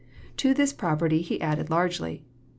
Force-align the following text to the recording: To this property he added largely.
To 0.37 0.55
this 0.55 0.73
property 0.73 1.21
he 1.21 1.39
added 1.41 1.69
largely. 1.69 2.23